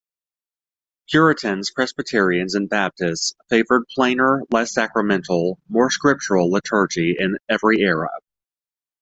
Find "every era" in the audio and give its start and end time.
7.47-8.09